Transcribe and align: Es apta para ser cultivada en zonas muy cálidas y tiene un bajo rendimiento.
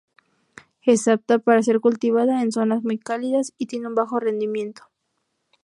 Es 0.83 1.07
apta 1.07 1.37
para 1.37 1.61
ser 1.61 1.79
cultivada 1.79 2.41
en 2.41 2.51
zonas 2.51 2.81
muy 2.81 2.97
cálidas 2.97 3.53
y 3.59 3.67
tiene 3.67 3.85
un 3.85 3.93
bajo 3.93 4.19
rendimiento. 4.19 4.85